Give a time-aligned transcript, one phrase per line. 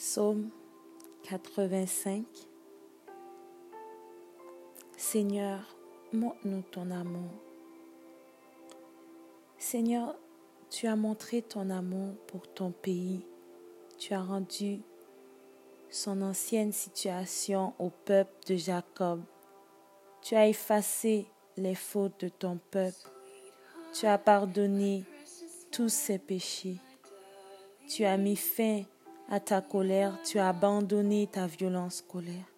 [0.00, 0.48] Psaume
[1.24, 2.24] 85
[4.96, 5.76] Seigneur,
[6.14, 7.30] montre-nous ton amour.
[9.58, 10.16] Seigneur,
[10.70, 13.26] tu as montré ton amour pour ton pays.
[13.98, 14.80] Tu as rendu
[15.90, 19.20] son ancienne situation au peuple de Jacob.
[20.22, 21.26] Tu as effacé
[21.58, 23.10] les fautes de ton peuple.
[23.92, 25.04] Tu as pardonné
[25.70, 26.78] tous ses péchés.
[27.86, 28.99] Tu as mis fin à
[29.38, 32.52] ta colère, tu as abandonné ta violence colère.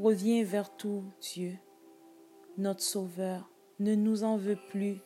[0.00, 1.58] Reviens vers tout, Dieu,
[2.56, 3.50] notre Sauveur.
[3.78, 4.98] Ne nous en veux plus.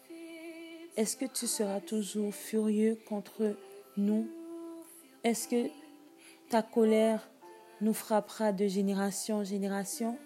[0.96, 3.56] Est-ce que tu seras toujours furieux contre
[3.96, 4.28] nous?
[5.24, 5.68] Est-ce que
[6.48, 7.28] ta colère
[7.80, 10.16] nous frappera de génération en génération?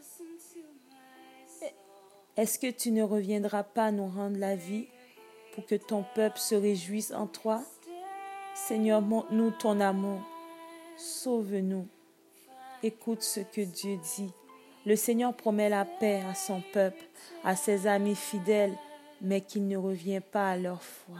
[2.36, 4.88] Est-ce que tu ne reviendras pas nous rendre la vie
[5.54, 7.62] pour que ton peuple se réjouisse en toi?
[8.66, 10.20] Seigneur, montre-nous ton amour.
[10.96, 11.88] Sauve-nous.
[12.82, 14.30] Écoute ce que Dieu dit.
[14.86, 17.02] Le Seigneur promet la paix à son peuple,
[17.42, 18.76] à ses amis fidèles,
[19.20, 21.16] mais qu'il ne revient pas à leur foi.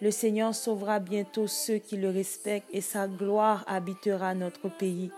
[0.00, 5.10] Le Seigneur sauvera bientôt ceux qui le respectent et sa gloire habitera notre pays.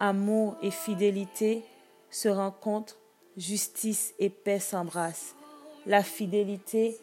[0.00, 1.62] Amour et fidélité
[2.10, 2.98] se rencontrent,
[3.36, 5.34] justice et paix s'embrassent.
[5.86, 6.98] La fidélité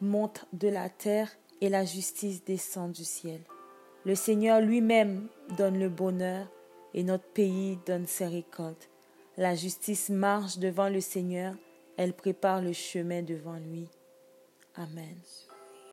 [0.00, 3.40] monte de la terre et la justice descend du ciel.
[4.04, 6.46] Le Seigneur lui-même donne le bonheur
[6.92, 8.90] et notre pays donne ses récoltes.
[9.36, 11.54] La justice marche devant le Seigneur,
[11.96, 13.88] elle prépare le chemin devant lui.
[14.76, 15.16] Amen.